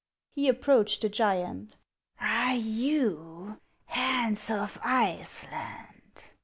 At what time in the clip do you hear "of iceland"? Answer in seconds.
4.49-6.31